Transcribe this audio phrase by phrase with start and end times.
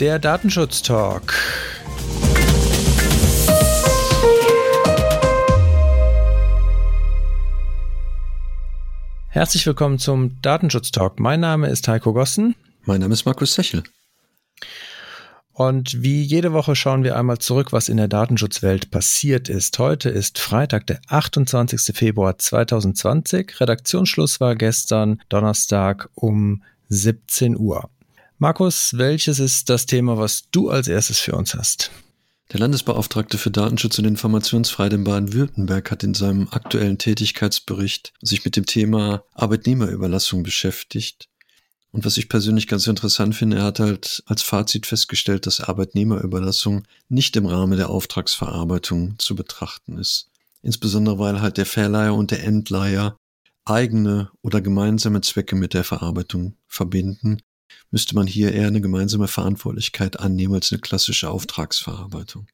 [0.00, 1.34] der Datenschutz-Talk.
[9.28, 11.18] Herzlich willkommen zum Datenschutz-Talk.
[11.18, 12.54] Mein Name ist Heiko Gossen.
[12.84, 13.84] Mein Name ist Markus Sechel.
[15.52, 19.78] Und wie jede Woche schauen wir einmal zurück, was in der Datenschutzwelt passiert ist.
[19.78, 21.96] Heute ist Freitag, der 28.
[21.96, 23.58] Februar 2020.
[23.60, 27.88] Redaktionsschluss war gestern Donnerstag um 17 Uhr.
[28.38, 31.90] Markus, welches ist das Thema, was du als erstes für uns hast?
[32.52, 38.56] Der Landesbeauftragte für Datenschutz und Informationsfreiheit in Baden-Württemberg hat in seinem aktuellen Tätigkeitsbericht sich mit
[38.56, 41.30] dem Thema Arbeitnehmerüberlassung beschäftigt.
[41.92, 46.82] Und was ich persönlich ganz interessant finde, er hat halt als Fazit festgestellt, dass Arbeitnehmerüberlassung
[47.08, 50.28] nicht im Rahmen der Auftragsverarbeitung zu betrachten ist.
[50.60, 53.16] Insbesondere weil halt der Verleiher und der Endleiher
[53.64, 57.40] eigene oder gemeinsame Zwecke mit der Verarbeitung verbinden
[57.90, 62.46] müsste man hier eher eine gemeinsame Verantwortlichkeit annehmen als eine klassische Auftragsverarbeitung.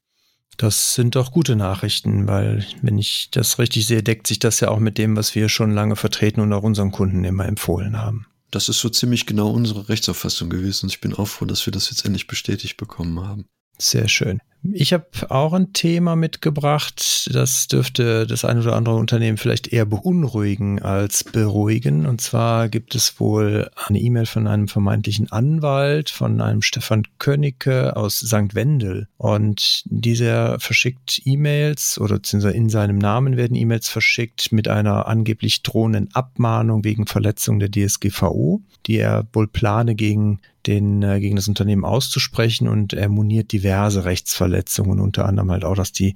[0.56, 4.68] Das sind doch gute Nachrichten, weil wenn ich das richtig sehe, deckt sich das ja
[4.68, 8.26] auch mit dem, was wir schon lange vertreten und auch unseren Kunden immer empfohlen haben.
[8.50, 11.72] Das ist so ziemlich genau unsere Rechtsauffassung gewesen und ich bin auch froh, dass wir
[11.72, 13.46] das jetzt endlich bestätigt bekommen haben.
[13.78, 14.40] Sehr schön.
[14.64, 19.86] Ich habe auch ein Thema mitgebracht, das dürfte das ein oder andere Unternehmen vielleicht eher
[19.86, 22.06] beunruhigen als beruhigen.
[22.06, 27.96] Und zwar gibt es wohl eine E-Mail von einem vermeintlichen Anwalt, von einem Stefan Könnecke
[27.96, 28.54] aus St.
[28.54, 29.08] Wendel.
[29.16, 35.64] Und dieser verschickt E-Mails oder beziehungsweise in seinem Namen werden E-Mails verschickt mit einer angeblich
[35.64, 41.48] drohenden Abmahnung wegen Verletzung der DSGVO, die er wohl plane gegen den äh, gegen das
[41.48, 44.51] Unternehmen auszusprechen und er moniert diverse Rechtsverletzungen,
[45.00, 46.14] unter anderem halt auch, dass die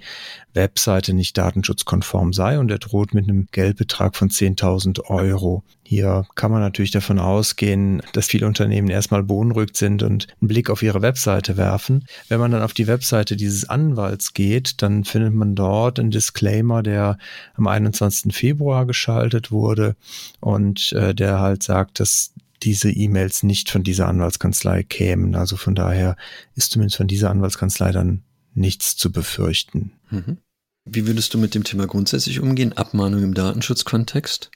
[0.55, 5.63] Webseite nicht datenschutzkonform sei und er droht mit einem Geldbetrag von 10.000 Euro.
[5.83, 10.69] Hier kann man natürlich davon ausgehen, dass viele Unternehmen erstmal beunruhigt sind und einen Blick
[10.69, 12.07] auf ihre Webseite werfen.
[12.29, 16.83] Wenn man dann auf die Webseite dieses Anwalts geht, dann findet man dort einen Disclaimer,
[16.83, 17.19] der
[17.55, 18.35] am 21.
[18.35, 19.95] Februar geschaltet wurde
[20.41, 22.33] und äh, der halt sagt, dass
[22.63, 25.35] diese E-Mails nicht von dieser Anwaltskanzlei kämen.
[25.35, 26.17] Also von daher
[26.55, 28.23] ist zumindest von dieser Anwaltskanzlei dann
[28.55, 29.93] nichts zu befürchten.
[30.11, 30.39] Mhm.
[30.85, 32.73] Wie würdest du mit dem Thema grundsätzlich umgehen?
[32.73, 34.51] Abmahnung im Datenschutzkontext?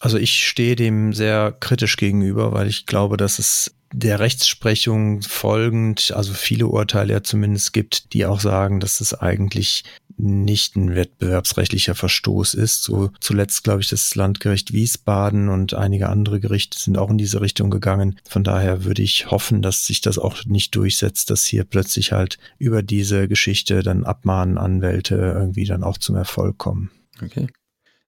[0.00, 6.12] Also ich stehe dem sehr kritisch gegenüber, weil ich glaube, dass es der Rechtsprechung folgend,
[6.16, 9.84] also viele Urteile ja zumindest gibt, die auch sagen, dass es eigentlich
[10.16, 12.82] nicht ein wettbewerbsrechtlicher Verstoß ist.
[12.82, 17.40] So zuletzt, glaube ich, das Landgericht Wiesbaden und einige andere Gerichte sind auch in diese
[17.40, 18.18] Richtung gegangen.
[18.28, 22.38] Von daher würde ich hoffen, dass sich das auch nicht durchsetzt, dass hier plötzlich halt
[22.58, 26.90] über diese Geschichte dann Abmahnen Anwälte irgendwie dann auch zum Erfolg kommen.
[27.22, 27.46] Okay.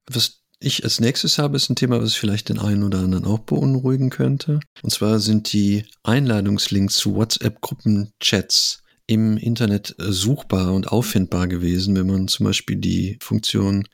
[0.09, 3.41] Was ich als nächstes habe, ist ein Thema, was vielleicht den einen oder anderen auch
[3.41, 4.61] beunruhigen könnte.
[4.83, 12.07] Und zwar sind die Einladungslinks zu WhatsApp-Gruppenchats im Internet äh, suchbar und auffindbar gewesen, wenn
[12.07, 13.87] man zum Beispiel die Funktion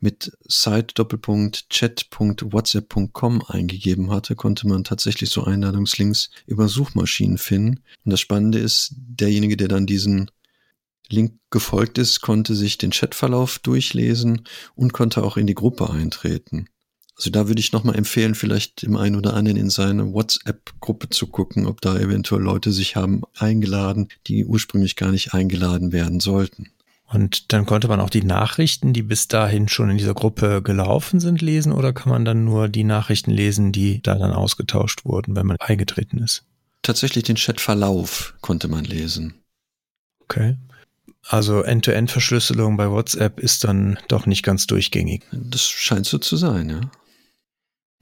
[0.00, 7.80] mit site-chat.whatsapp.com eingegeben hatte, konnte man tatsächlich so Einladungslinks über Suchmaschinen finden.
[8.04, 10.30] Und das Spannende ist, derjenige, der dann diesen
[11.12, 14.42] Link gefolgt ist, konnte sich den Chatverlauf durchlesen
[14.74, 16.66] und konnte auch in die Gruppe eintreten.
[17.16, 21.28] Also da würde ich nochmal empfehlen, vielleicht dem einen oder anderen in seine WhatsApp-Gruppe zu
[21.28, 26.70] gucken, ob da eventuell Leute sich haben eingeladen, die ursprünglich gar nicht eingeladen werden sollten.
[27.06, 31.20] Und dann konnte man auch die Nachrichten, die bis dahin schon in dieser Gruppe gelaufen
[31.20, 35.36] sind, lesen oder kann man dann nur die Nachrichten lesen, die da dann ausgetauscht wurden,
[35.36, 36.44] wenn man eingetreten ist?
[36.80, 39.34] Tatsächlich den Chatverlauf konnte man lesen.
[40.22, 40.56] Okay.
[41.28, 45.22] Also End-to-End-Verschlüsselung bei WhatsApp ist dann doch nicht ganz durchgängig.
[45.30, 46.80] Das scheint so zu sein, ja.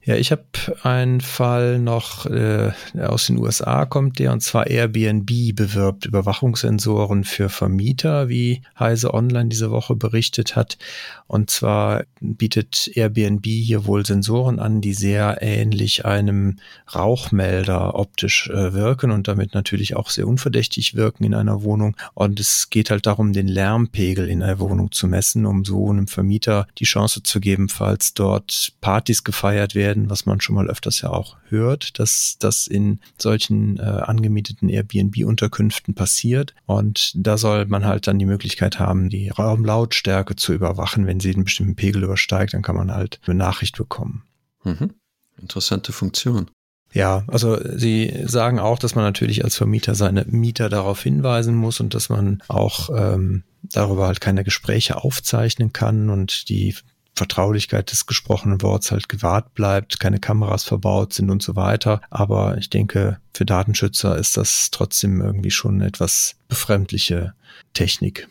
[0.03, 0.45] Ja, ich habe
[0.83, 7.51] einen Fall noch äh, aus den USA kommt der und zwar Airbnb bewirbt Überwachungssensoren für
[7.51, 10.79] Vermieter, wie Heise Online diese Woche berichtet hat.
[11.27, 16.59] Und zwar bietet Airbnb hier wohl Sensoren an, die sehr ähnlich einem
[16.95, 21.95] Rauchmelder optisch äh, wirken und damit natürlich auch sehr unverdächtig wirken in einer Wohnung.
[22.15, 26.09] Und es geht halt darum, den Lärmpegel in einer Wohnung zu messen, um so einem
[26.09, 30.69] Vermieter die Chance zu geben, falls dort Partys gefeiert werden werden, was man schon mal
[30.69, 36.55] öfters ja auch hört, dass das in solchen äh, angemieteten Airbnb-Unterkünften passiert.
[36.67, 41.07] Und da soll man halt dann die Möglichkeit haben, die Raumlautstärke zu überwachen.
[41.07, 44.23] Wenn sie einen bestimmten Pegel übersteigt, dann kann man halt eine Nachricht bekommen.
[44.65, 44.95] Mhm.
[45.41, 46.51] Interessante Funktion.
[46.93, 51.79] Ja, also Sie sagen auch, dass man natürlich als Vermieter seine Mieter darauf hinweisen muss
[51.81, 56.75] und dass man auch ähm, darüber halt keine Gespräche aufzeichnen kann und die
[57.21, 62.01] Vertraulichkeit des gesprochenen Worts halt gewahrt bleibt, keine Kameras verbaut sind und so weiter.
[62.09, 67.35] Aber ich denke, für Datenschützer ist das trotzdem irgendwie schon eine etwas befremdliche
[67.75, 68.27] Technik.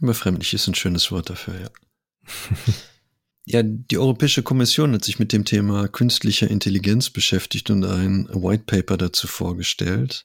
[0.00, 1.68] Befremdlich ist ein schönes Wort dafür, ja.
[3.46, 8.62] Ja, die Europäische Kommission hat sich mit dem Thema künstlicher Intelligenz beschäftigt und ein White
[8.64, 10.24] Paper dazu vorgestellt.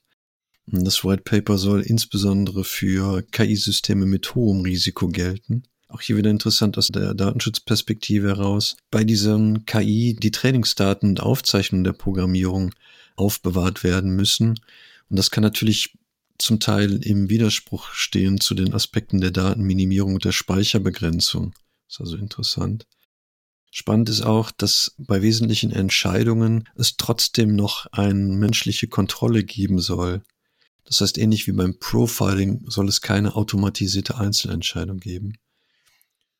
[0.67, 5.63] Das White Paper soll insbesondere für KI-Systeme mit hohem Risiko gelten.
[5.95, 8.75] Auch hier wieder interessant aus der Datenschutzperspektive heraus.
[8.91, 12.75] Bei diesem KI die Trainingsdaten und Aufzeichnungen der Programmierung
[13.15, 14.59] aufbewahrt werden müssen.
[15.09, 15.97] Und das kann natürlich
[16.37, 21.53] zum Teil im Widerspruch stehen zu den Aspekten der Datenminimierung und der Speicherbegrenzung.
[21.87, 22.85] Das ist also interessant.
[23.71, 30.23] Spannend ist auch, dass bei wesentlichen Entscheidungen es trotzdem noch eine menschliche Kontrolle geben soll.
[30.83, 35.37] Das heißt, ähnlich wie beim Profiling soll es keine automatisierte Einzelentscheidung geben.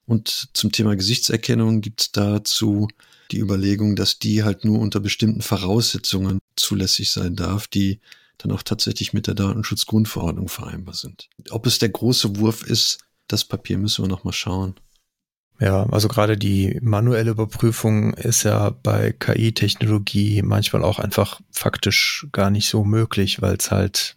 [0.05, 2.87] Und zum Thema Gesichtserkennung gibt es dazu
[3.31, 7.99] die Überlegung, dass die halt nur unter bestimmten Voraussetzungen zulässig sein darf, die
[8.37, 11.29] dann auch tatsächlich mit der Datenschutzgrundverordnung vereinbar sind.
[11.49, 14.75] Ob es der große Wurf ist, das Papier müssen wir noch mal schauen.
[15.59, 22.49] Ja, also gerade die manuelle Überprüfung ist ja bei KI-Technologie manchmal auch einfach faktisch gar
[22.49, 24.14] nicht so möglich, weil es halt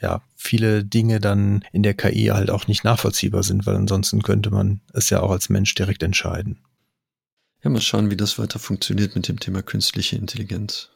[0.00, 4.50] ja viele Dinge dann in der KI halt auch nicht nachvollziehbar sind, weil ansonsten könnte
[4.50, 6.58] man es ja auch als Mensch direkt entscheiden.
[7.62, 10.88] Ja, mal schauen, wie das weiter funktioniert mit dem Thema künstliche Intelligenz.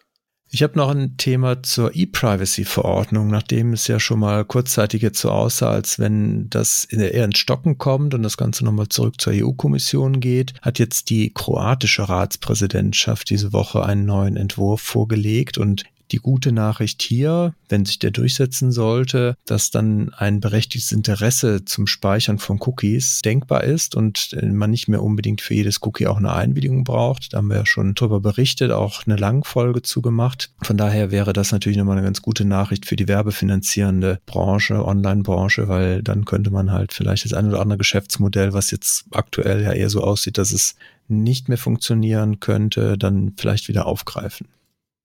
[0.51, 5.31] Ich habe noch ein Thema zur E-Privacy-Verordnung, nachdem es ja schon mal kurzzeitig jetzt so
[5.31, 10.21] aussah, als wenn das eher ins Stocken kommt und das Ganze nochmal zurück zur EU-Kommission
[10.21, 15.85] geht, hat jetzt die kroatische Ratspräsidentschaft diese Woche einen neuen Entwurf vorgelegt und
[16.15, 21.89] die gute Nachricht hier, wenn sich der durchsetzen sollte, dass dann ein berechtigtes Interesse zum
[21.89, 26.33] Speichern von Cookies denkbar ist und man nicht mehr unbedingt für jedes Cookie auch eine
[26.33, 27.33] Einwilligung braucht.
[27.33, 30.53] Da haben wir ja schon drüber berichtet, auch eine Langfolge zugemacht.
[30.63, 35.67] Von daher wäre das natürlich nochmal eine ganz gute Nachricht für die werbefinanzierende Branche, Online-Branche,
[35.67, 39.73] weil dann könnte man halt vielleicht das ein oder andere Geschäftsmodell, was jetzt aktuell ja
[39.73, 40.77] eher so aussieht, dass es
[41.09, 44.47] nicht mehr funktionieren könnte, dann vielleicht wieder aufgreifen.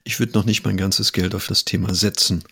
[0.09, 2.43] Ich würde noch nicht mein ganzes Geld auf das Thema setzen.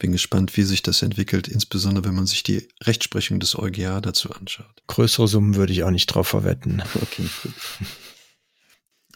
[0.00, 4.32] Bin gespannt, wie sich das entwickelt, insbesondere wenn man sich die Rechtsprechung des EuGH dazu
[4.32, 4.82] anschaut.
[4.88, 6.82] Größere Summen würde ich auch nicht drauf verwetten.
[7.00, 7.52] Okay, gut.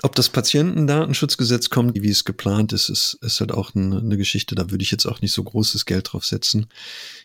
[0.03, 4.55] Ob das Patientendatenschutzgesetz kommt, wie es geplant ist, ist, ist halt auch eine, eine, Geschichte.
[4.55, 6.69] Da würde ich jetzt auch nicht so großes Geld drauf setzen.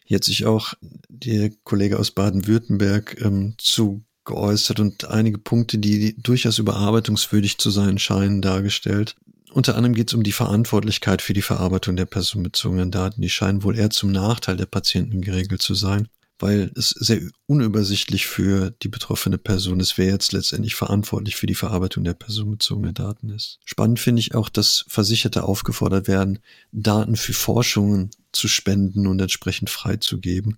[0.03, 0.73] Hier hat sich auch
[1.09, 7.99] der Kollege aus Baden-Württemberg ähm, zu geäußert und einige Punkte, die durchaus überarbeitungswürdig zu sein
[7.99, 9.15] scheinen, dargestellt.
[9.55, 13.21] Unter anderem geht es um die Verantwortlichkeit für die Verarbeitung der personenbezogenen Daten.
[13.21, 16.09] Die scheinen wohl eher zum Nachteil der Patienten geregelt zu sein,
[16.39, 21.55] weil es sehr unübersichtlich für die betroffene Person ist, wer jetzt letztendlich verantwortlich für die
[21.55, 23.59] Verarbeitung der personenbezogenen Daten ist.
[23.63, 26.39] Spannend finde ich auch, dass Versicherte aufgefordert werden,
[26.73, 30.57] Daten für Forschungen zu spenden und entsprechend freizugeben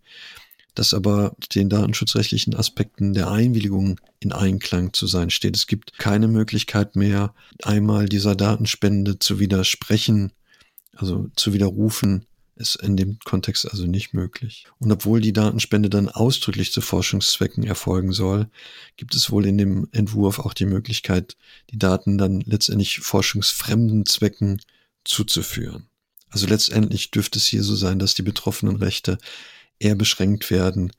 [0.78, 5.56] das aber den datenschutzrechtlichen Aspekten der Einwilligung in Einklang zu sein steht.
[5.56, 7.34] Es gibt keine Möglichkeit mehr,
[7.64, 10.34] einmal dieser Datenspende zu widersprechen,
[10.94, 12.26] also zu widerrufen,
[12.56, 14.66] ist in dem Kontext also nicht möglich.
[14.80, 18.48] Und obwohl die Datenspende dann ausdrücklich zu Forschungszwecken erfolgen soll,
[18.98, 21.38] gibt es wohl in dem Entwurf auch die Möglichkeit,
[21.72, 24.60] die Daten dann letztendlich forschungsfremden Zwecken
[25.04, 25.88] zuzuführen.
[26.30, 29.18] Also letztendlich dürfte es hier so sein, dass die betroffenen Rechte
[29.80, 30.92] eher beschränkt werden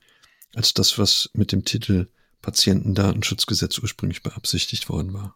[0.55, 2.07] als das, was mit dem Titel
[2.41, 5.35] Patientendatenschutzgesetz ursprünglich beabsichtigt worden war.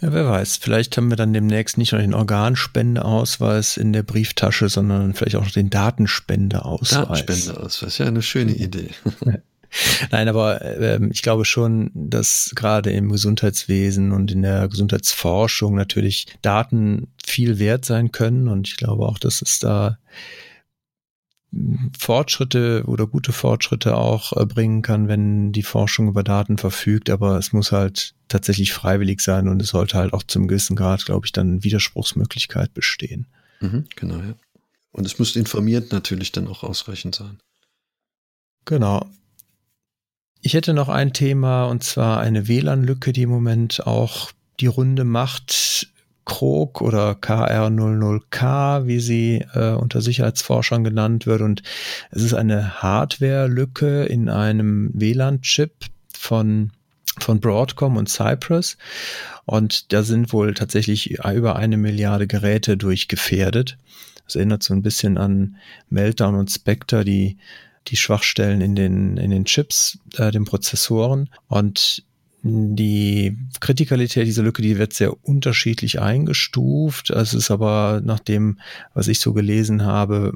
[0.00, 4.70] Ja, wer weiß, vielleicht haben wir dann demnächst nicht nur den Organspendeausweis in der Brieftasche,
[4.70, 7.24] sondern vielleicht auch noch den Datenspendeausweis.
[7.26, 8.90] Datenspendeausweis, ja, eine schöne Idee.
[10.10, 16.26] Nein, aber äh, ich glaube schon, dass gerade im Gesundheitswesen und in der Gesundheitsforschung natürlich
[16.42, 19.98] Daten viel wert sein können und ich glaube auch, dass es da
[21.98, 27.38] Fortschritte oder gute Fortschritte auch äh, bringen kann, wenn die Forschung über Daten verfügt, aber
[27.38, 31.26] es muss halt tatsächlich freiwillig sein und es sollte halt auch zum gewissen Grad, glaube
[31.26, 33.26] ich, dann Widerspruchsmöglichkeit bestehen.
[33.60, 34.34] Mhm, genau, ja.
[34.92, 37.38] Und es muss informiert natürlich dann auch ausreichend sein.
[38.64, 39.08] Genau.
[40.40, 44.30] Ich hätte noch ein Thema und zwar eine WLAN-Lücke, die im Moment auch
[44.60, 45.88] die Runde macht
[46.24, 51.40] Krog oder KR00K, wie sie äh, unter Sicherheitsforschern genannt wird.
[51.40, 51.62] Und
[52.10, 55.72] es ist eine Hardware-Lücke in einem WLAN-Chip
[56.12, 56.72] von
[57.18, 58.78] von Broadcom und Cypress.
[59.44, 63.76] Und da sind wohl tatsächlich über eine Milliarde Geräte durchgefährdet.
[64.24, 65.56] Das erinnert so ein bisschen an
[65.88, 67.36] Meltdown und Spectre, die,
[67.88, 71.30] die Schwachstellen in den, in den Chips, äh, den Prozessoren.
[71.48, 72.04] Und
[72.42, 77.10] die Kritikalität dieser Lücke, die wird sehr unterschiedlich eingestuft.
[77.10, 78.58] Es ist aber nach dem,
[78.94, 80.32] was ich so gelesen habe,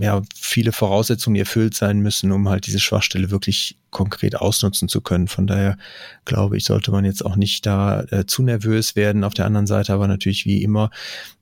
[0.00, 5.26] ja, viele Voraussetzungen erfüllt sein müssen, um halt diese Schwachstelle wirklich konkret ausnutzen zu können.
[5.26, 5.76] Von daher
[6.24, 9.24] glaube ich, sollte man jetzt auch nicht da äh, zu nervös werden.
[9.24, 10.90] Auf der anderen Seite aber natürlich wie immer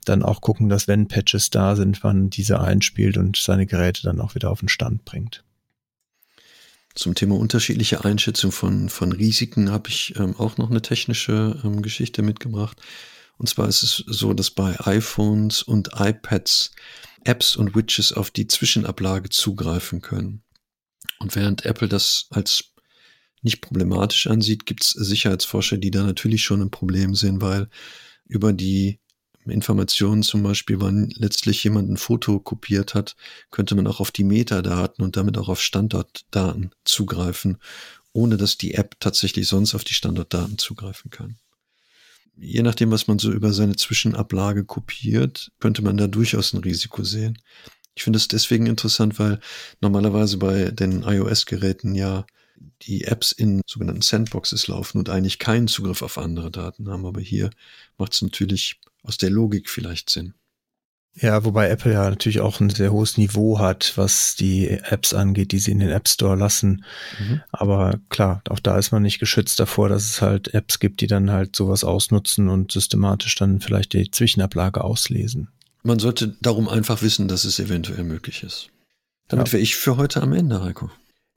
[0.07, 4.21] dann auch gucken, dass wenn Patches da sind, man diese einspielt und seine Geräte dann
[4.21, 5.43] auch wieder auf den Stand bringt.
[6.97, 11.83] Zum Thema unterschiedliche Einschätzung von, von Risiken habe ich ähm, auch noch eine technische ähm,
[11.83, 12.81] Geschichte mitgebracht.
[13.37, 16.73] Und zwar ist es so, dass bei iPhones und iPads
[17.25, 20.43] Apps und Widgets auf die Zwischenablage zugreifen können.
[21.19, 22.73] Und während Apple das als
[23.43, 27.69] nicht problematisch ansieht, gibt es Sicherheitsforscher, die da natürlich schon ein Problem sehen, weil
[28.25, 29.01] über die
[29.53, 33.17] Informationen zum Beispiel, wann letztlich jemand ein Foto kopiert hat,
[33.51, 37.59] könnte man auch auf die Metadaten und damit auch auf Standortdaten zugreifen,
[38.13, 41.37] ohne dass die App tatsächlich sonst auf die Standortdaten zugreifen kann.
[42.39, 47.03] Je nachdem, was man so über seine Zwischenablage kopiert, könnte man da durchaus ein Risiko
[47.03, 47.39] sehen.
[47.95, 49.41] Ich finde es deswegen interessant, weil
[49.81, 52.27] normalerweise bei den iOS-Geräten ja
[52.83, 57.07] die Apps in sogenannten Sandboxes laufen und eigentlich keinen Zugriff auf andere Daten haben.
[57.07, 57.51] Aber hier
[57.97, 60.35] macht es natürlich aus der Logik vielleicht Sinn.
[61.19, 65.53] Ja, wobei Apple ja natürlich auch ein sehr hohes Niveau hat, was die Apps angeht,
[65.53, 66.85] die sie in den App Store lassen.
[67.19, 67.41] Mhm.
[67.53, 71.07] Aber klar, auch da ist man nicht geschützt davor, dass es halt Apps gibt, die
[71.07, 75.49] dann halt sowas ausnutzen und systematisch dann vielleicht die Zwischenablage auslesen.
[75.83, 78.69] Man sollte darum einfach wissen, dass es eventuell möglich ist.
[79.29, 79.53] Damit ja.
[79.55, 80.91] wäre ich für heute am Ende, Heiko.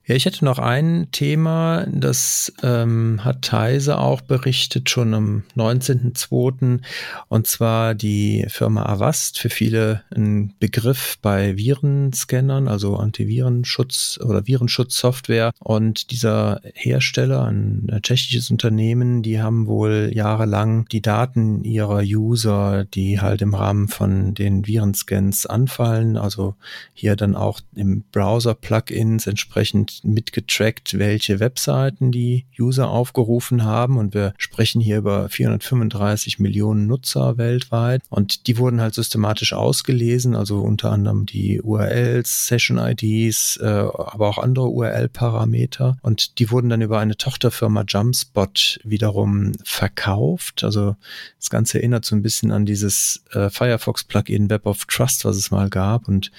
[0.06, 6.80] Ja, ich hätte noch ein Thema, das ähm, hat Theise auch berichtet, schon am 19.02.
[7.28, 15.52] Und zwar die Firma Avast, für viele ein Begriff bei Virenscannern, also Antivirenschutz oder Virenschutzsoftware.
[15.58, 23.20] Und dieser Hersteller, ein tschechisches Unternehmen, die haben wohl jahrelang die Daten ihrer User, die
[23.20, 26.54] halt im Rahmen von den Virenscans anfallen, also
[26.94, 33.96] hier dann auch im Browser-Plugins entsprechend mitgetrackt, welche Webseiten die User aufgerufen haben.
[33.98, 38.02] Und wir sprechen hier über 435 Millionen Nutzer weltweit.
[38.08, 44.38] Und die wurden halt systematisch ausgelesen, also unter anderem die URLs, Session-IDs, äh, aber auch
[44.38, 45.98] andere URL-Parameter.
[46.02, 50.64] Und die wurden dann über eine Tochterfirma Jumpspot wiederum verkauft.
[50.64, 50.96] Also
[51.38, 55.50] das Ganze erinnert so ein bisschen an dieses äh, Firefox-Plugin Web of Trust, was es
[55.50, 56.08] mal gab.
[56.08, 56.30] Und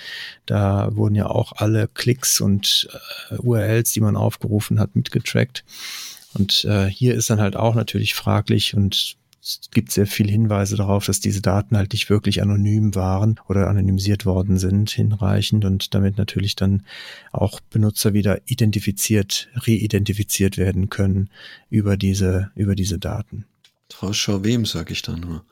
[0.46, 2.88] da wurden ja auch alle Klicks und
[3.30, 5.64] äh, URLs, die man aufgerufen hat, mitgetrackt.
[6.34, 10.76] Und äh, hier ist dann halt auch natürlich fraglich und es gibt sehr viele Hinweise
[10.76, 15.96] darauf, dass diese Daten halt nicht wirklich anonym waren oder anonymisiert worden sind, hinreichend und
[15.96, 16.84] damit natürlich dann
[17.32, 21.32] auch Benutzer wieder identifiziert, reidentifiziert werden können
[21.72, 23.46] über diese, über diese Daten.
[23.90, 25.44] Trauschau wem, sag ich da nur.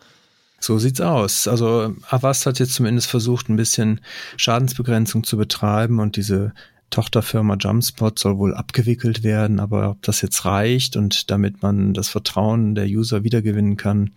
[0.59, 1.47] So sieht's aus.
[1.47, 4.01] Also Avast hat jetzt zumindest versucht, ein bisschen
[4.37, 6.53] Schadensbegrenzung zu betreiben und diese
[6.89, 12.09] Tochterfirma Jumpspot soll wohl abgewickelt werden, aber ob das jetzt reicht und damit man das
[12.09, 14.11] Vertrauen der User wiedergewinnen kann,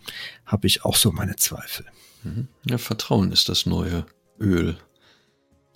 [0.45, 1.85] habe ich auch so meine Zweifel.
[2.23, 2.47] Mhm.
[2.69, 4.05] Ja, Vertrauen ist das neue
[4.39, 4.77] Öl.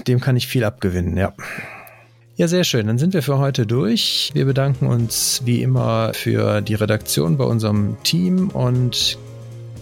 [0.08, 1.34] Dem kann ich viel abgewinnen, ja.
[2.36, 2.86] Ja, sehr schön.
[2.86, 4.30] Dann sind wir für heute durch.
[4.34, 9.18] Wir bedanken uns wie immer für die Redaktion bei unserem Team und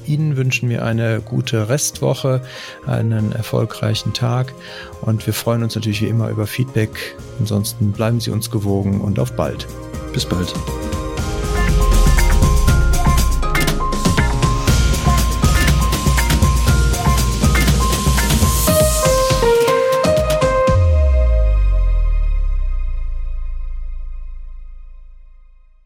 [0.08, 2.42] Ihnen wünschen wir eine gute Restwoche,
[2.86, 4.54] einen erfolgreichen Tag
[5.02, 7.16] und wir freuen uns natürlich wie immer über Feedback.
[7.40, 9.68] Ansonsten bleiben Sie uns gewogen und auf bald.
[10.14, 10.54] Bis bald.